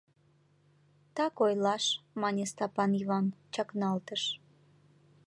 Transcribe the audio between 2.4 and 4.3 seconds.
Стапан Йыван, чакналтыш.